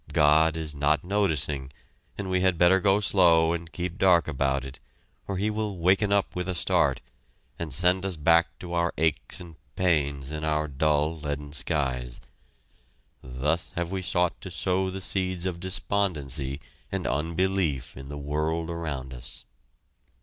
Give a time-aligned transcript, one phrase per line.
[0.13, 1.71] God is not noticing,
[2.17, 4.79] and we had better go slow and keep dark about it,
[5.27, 7.01] or He will waken up with a start,
[7.59, 12.19] and send us back to our aches and pains and our dull leaden skies!
[13.21, 16.59] Thus have we sought to sow the seeds of despondency
[16.91, 19.45] and unbelief in the world around us.